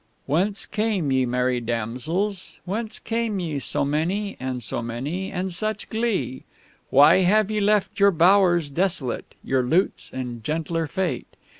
_"Whence 0.27 0.65
came 0.65 1.11
ye, 1.11 1.27
merry 1.27 1.59
Damsels! 1.61 2.57
Whence 2.65 2.97
came 2.97 3.39
ye 3.39 3.59
So 3.59 3.85
many, 3.85 4.35
and 4.39 4.63
so 4.63 4.81
many, 4.81 5.31
and 5.31 5.53
such 5.53 5.89
glee? 5.91 6.43
Why 6.89 7.17
have 7.21 7.51
ye 7.51 7.59
left 7.59 7.99
your 7.99 8.09
bowers 8.09 8.71
desolate, 8.71 9.35
Your 9.43 9.61
lutes, 9.61 10.09
and 10.11 10.43
gentler 10.43 10.87
fate? 10.87 11.27